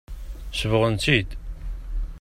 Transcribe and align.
Sebɣent-t-id. 0.59 1.29